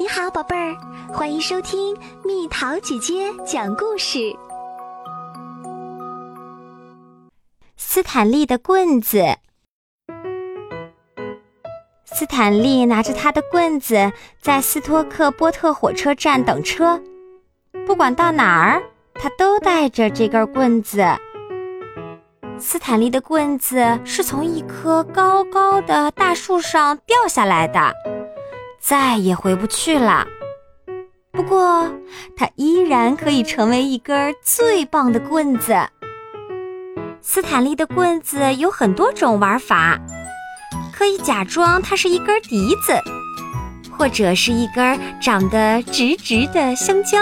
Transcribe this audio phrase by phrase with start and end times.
[0.00, 0.76] 你好，宝贝儿，
[1.12, 4.32] 欢迎收听蜜桃姐姐讲故事。
[7.76, 9.24] 斯坦利的棍子。
[12.04, 17.02] 斯坦利拿着他的棍子在斯托克波特火车站等车，
[17.84, 18.80] 不管到哪儿，
[19.14, 21.04] 他都带着这根棍子。
[22.56, 27.92] 斯坦利的棍子是从一棵高高的大树上掉下来的。
[28.78, 30.26] 再也回不去了。
[31.32, 31.88] 不过，
[32.36, 35.76] 它依然可以成为一根最棒的棍子。
[37.20, 40.00] 斯坦利的棍子有很多种玩法，
[40.92, 42.98] 可以假装它是一根笛子，
[43.96, 47.18] 或者是一根长得直直的香蕉。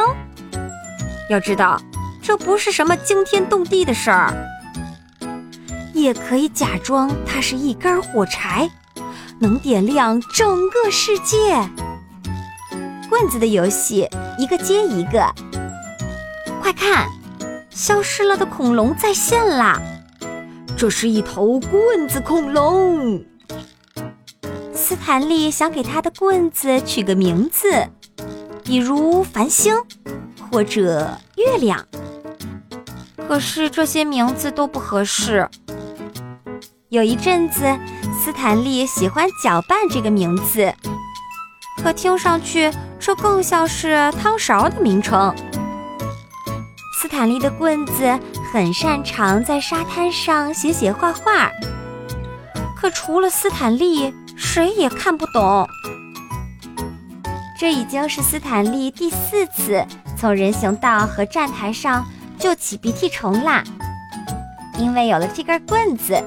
[1.28, 1.80] 要知道，
[2.22, 4.32] 这不是什么惊天动地的事儿。
[5.92, 8.70] 也可以假装它是一根火柴。
[9.38, 11.36] 能点亮整个世界。
[13.08, 15.32] 棍子的游戏，一个接一个。
[16.60, 17.08] 快看，
[17.70, 19.80] 消失了的恐龙再现啦！
[20.76, 23.22] 这是一头棍子恐龙。
[24.72, 27.88] 斯坦利想给他的棍子取个名字，
[28.64, 29.74] 比如繁星
[30.50, 31.86] 或者月亮。
[33.28, 35.48] 可是这些名字都不合适。
[36.88, 37.62] 有一阵子。
[38.26, 40.74] 斯坦利喜欢“搅拌”这个名字，
[41.80, 45.32] 可听上去这更像是汤勺的名称。
[47.00, 48.18] 斯坦利的棍子
[48.52, 51.52] 很擅长在沙滩上写写画画，
[52.76, 55.64] 可除了斯坦利，谁也看不懂。
[57.56, 59.86] 这已经是斯坦利第四次
[60.18, 62.04] 从人行道和站台上
[62.40, 63.62] 救起鼻涕虫啦，
[64.80, 66.20] 因为有了这根棍子。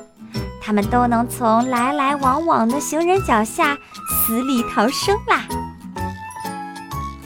[0.70, 3.76] 他们都能从来来往往的行人脚下
[4.08, 5.42] 死里逃生啦。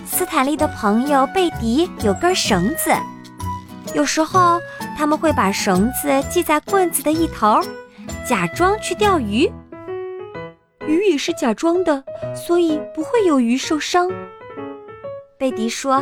[0.06, 2.90] 斯坦利的朋友贝迪有根绳子，
[3.94, 4.62] 有时候
[4.98, 7.60] 他们会把绳子系在棍子的一头，
[8.26, 9.52] 假装去钓鱼。
[10.88, 12.02] 鱼也是假装的，
[12.34, 14.10] 所以不会有鱼受伤。
[15.38, 16.02] 贝迪说：“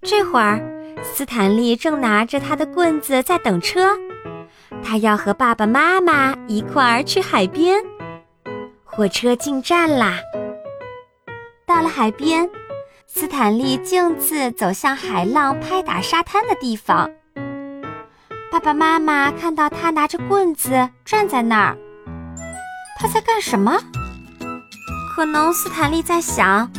[0.00, 0.58] 这会儿，
[1.02, 3.94] 斯坦利正拿着他的棍子在等车。”
[4.82, 7.82] 他要和爸爸妈妈一块儿去海边。
[8.84, 10.14] 火车进站啦！
[11.66, 12.48] 到了海边，
[13.06, 17.10] 斯坦利径自走向海浪拍打沙滩的地方。
[18.50, 21.76] 爸爸妈妈看到他拿着棍子站在那儿，
[22.98, 23.78] 他在干什么？
[25.14, 26.70] 可能斯坦利在想，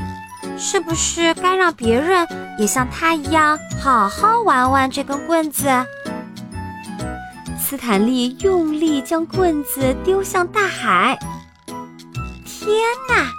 [0.58, 2.28] 是不是该让别人
[2.58, 5.70] 也像他一样好好玩玩这根棍子？
[7.70, 11.16] 斯坦利用力将棍子丢向大海。
[12.44, 12.68] 天
[13.08, 13.30] 哪！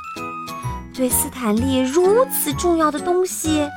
[0.95, 3.69] 对斯坦利如此重要的东西，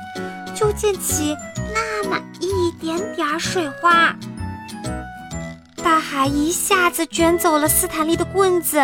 [0.54, 1.36] 就溅起
[1.74, 4.14] 那么一点点水花。
[5.82, 8.80] 大海一下子卷走了斯坦利的棍子，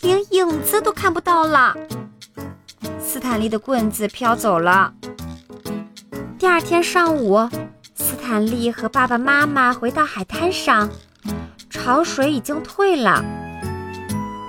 [0.00, 1.76] 连影子都看不到了。
[2.98, 4.94] 斯坦利的棍子飘走了。
[6.38, 7.46] 第二天上午。
[7.96, 10.90] 斯坦利和爸爸妈妈回到海滩上，
[11.70, 13.24] 潮水已经退了。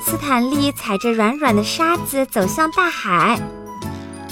[0.01, 3.39] 斯坦利踩着软软的沙子走向大海，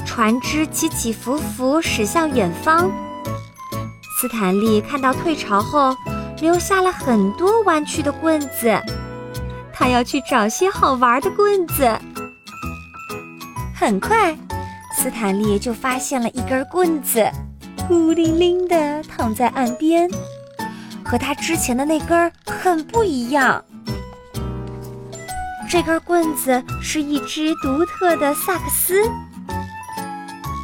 [0.06, 2.92] 船只起起伏伏驶向远方。
[4.20, 5.96] 斯坦利看到退潮后
[6.42, 8.82] 留下了很多弯曲的棍子，
[9.72, 11.88] 他要去找些好玩的棍子。
[13.76, 14.36] 很快，
[14.96, 17.30] 斯坦利就发现了一根棍子。
[17.88, 20.10] 孤零零地躺在岸边，
[21.06, 23.64] 和他之前的那根很不一样。
[25.70, 29.04] 这根棍子是一只独特的萨克斯。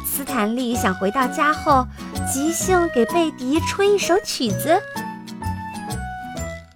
[0.04, 1.86] 斯坦利想回到家后
[2.30, 4.80] 即兴给贝迪吹一首曲子。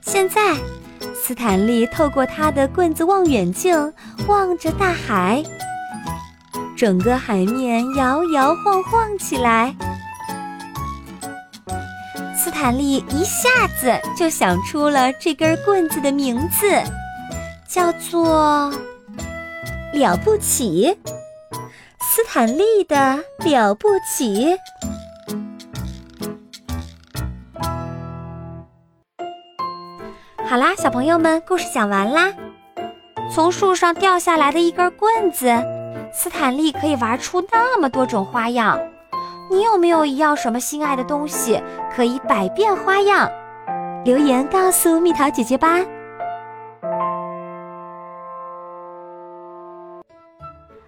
[0.02, 0.56] 现在，
[1.14, 3.92] 斯坦利透过他的棍子望远镜
[4.26, 5.42] 望着大海，
[6.76, 9.74] 整个海面摇摇晃晃起来。
[12.44, 16.66] 斯坦利一下子就想出了这根棍子的名字，
[17.66, 18.70] 叫做
[19.94, 20.94] “了不起”。
[22.02, 24.54] 斯坦利的了不起。
[30.46, 32.30] 好啦，小朋友们，故事讲完啦。
[33.32, 35.46] 从树上掉下来的一根棍子，
[36.12, 38.78] 斯坦利可以玩出那么多种花样。
[39.50, 41.62] 你有没有一样什么心爱的东西，
[41.94, 43.30] 可以百变花样？
[44.04, 45.84] 留言告诉蜜桃姐姐吧。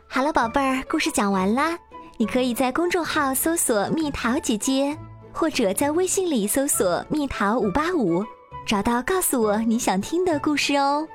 [0.09, 1.79] 好了，宝贝儿，故事讲完啦。
[2.19, 4.97] 你可以在公众号搜索“蜜桃姐姐”，
[5.33, 8.25] 或者在微信里搜索“蜜桃五八五”，
[8.67, 11.07] 找到告诉我你想听的故事哦。